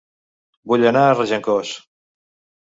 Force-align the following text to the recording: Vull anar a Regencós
Vull 0.71 0.85
anar 0.91 1.03
a 1.09 1.11
Regencós 1.19 1.75